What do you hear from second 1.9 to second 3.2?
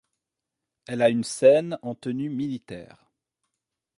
tenue militaire.